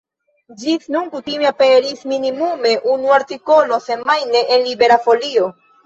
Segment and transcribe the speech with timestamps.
[0.61, 5.51] Ĝis nun kutime aperis minimume unu artikolo semajne en Libera Folio.